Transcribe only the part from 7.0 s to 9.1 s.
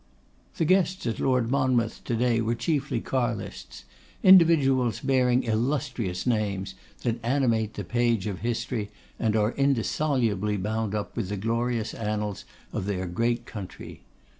that animate the page of history,